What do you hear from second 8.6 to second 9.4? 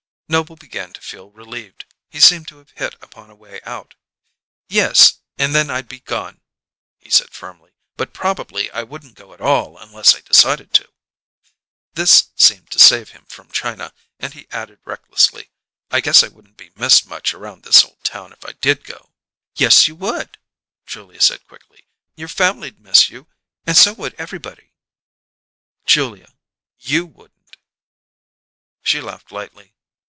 I wouldn't go